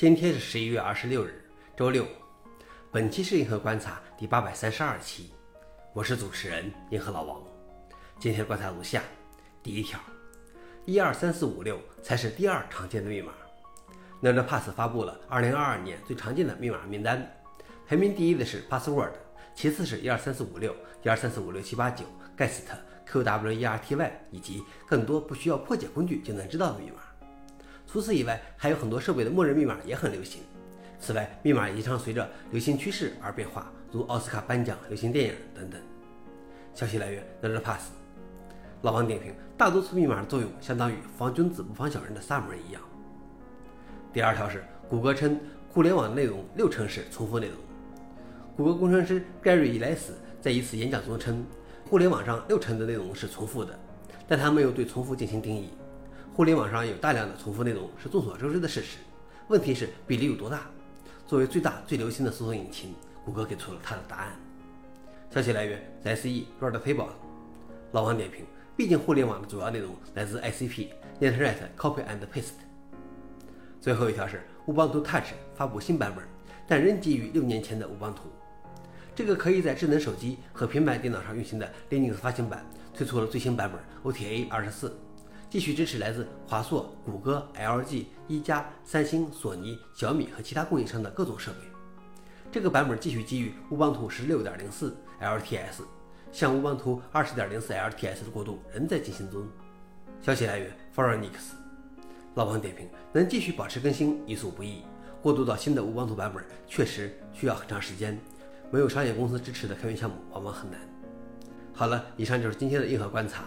[0.00, 1.44] 今天是十一月二十六日，
[1.76, 2.06] 周六。
[2.90, 5.30] 本期是银河观察第八百三十二期，
[5.92, 7.38] 我是主持人银河老王。
[8.18, 9.02] 今天观察如下：
[9.62, 10.00] 第一条，
[10.86, 13.30] 一二三四五六才是第二常见的密码。
[14.22, 17.30] NerdPass 发布了二零二二年最常见的密码名单，
[17.86, 19.12] 排名第一的是 Password，
[19.54, 22.06] 其次是一二三四五六、一二三四五六七八九、
[22.38, 22.62] Guest、
[23.06, 27.02] QWERTY 以及更多不需要破解工具就能知道的密码。
[27.92, 30.42] 除此以外，还有很多设备的默认密码也很流行。
[31.00, 35.80] 此外，密码也常随着流行趋势而变化，如奥斯卡颁奖、流行电影等等。
[36.72, 37.80] 消息来源：NerdPass。
[38.82, 42.80] 老王点评：大多数密码的作用相当于防君子不防小人的萨姆一样。
[44.12, 47.56] 第二条是，谷歌称互联网内容六成是重复内容。
[48.56, 51.44] 谷歌工程师盖瑞·伊莱斯在一次演讲中称，
[51.88, 53.76] 互联网上六成的内容是重复的，
[54.28, 55.70] 但他没有对重复进行定义。
[56.40, 58.96] 互联网上有大量的重复内容是众所周知的事实，
[59.48, 60.62] 问题是比例有多大？
[61.26, 62.94] 作为最大最流行的搜索引擎，
[63.26, 64.32] 谷歌给出了它的答案。
[65.30, 67.08] 消息来源：SE Red Table。
[67.92, 72.56] 老王点评：毕竟互联网的主要内容来自 ICP（Internet Copy and Paste）。
[73.78, 76.24] 最后一条是，Ubuntu Touch 发布新版本，
[76.66, 78.30] 但仍基于六年前的 Ubuntu。
[79.14, 83.78] 这个可以在智能手机和平板电脑上运行的 Linux 发行版推出了最新版本
[84.10, 84.98] OTA 二十四。
[85.50, 91.58] 继续支持来自华硕、谷歌、LG、一加、三星、索尼、小米和其他供应商的各种设备。
[92.52, 95.82] 这个版本继续基于乌邦图十六点零四 LTS，
[96.30, 99.44] 向乌邦图二十点零四 LTS 的过渡仍在进行中。
[100.22, 101.56] 消息来源 f o r e n i x
[102.36, 104.82] 老王点评：能继续保持更新已属不易，
[105.20, 108.16] 过渡到新的乌邦图版本确实需要很长时间。
[108.70, 110.78] 没有商业公司支持的开源项目往往很难。
[111.74, 113.46] 好了，以上就是今天的硬核观察。